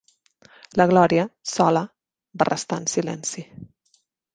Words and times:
La 0.81 0.87
Glòria, 0.93 1.27
sola, 1.53 1.85
va 2.43 2.51
restar 2.53 2.85
en 2.85 2.93
silenci. 2.97 3.51